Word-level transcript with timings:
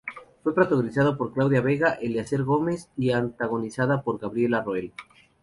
Fue 0.41 0.55
protagonizada 0.55 1.15
por 1.15 1.31
Claudia 1.31 1.61
Vega, 1.61 1.89
Eleazar 2.01 2.41
Gómez 2.41 2.89
y 2.97 3.11
antagonizada 3.11 4.01
por 4.01 4.17
Gabriela 4.19 4.59
Roel. 4.63 4.93